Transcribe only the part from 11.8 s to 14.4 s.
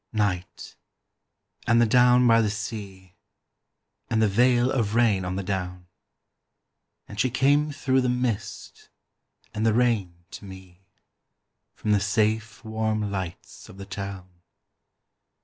the safe warm lights of the town.